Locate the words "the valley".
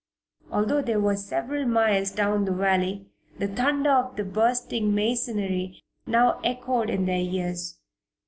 2.45-3.05